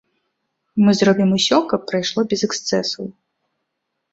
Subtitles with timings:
[0.83, 3.03] Мы зробім усё, каб прайшло без эксцэсаў.